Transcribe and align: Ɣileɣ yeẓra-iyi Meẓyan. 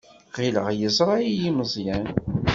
Ɣileɣ 0.37 0.67
yeẓra-iyi 0.79 1.49
Meẓyan. 1.57 2.05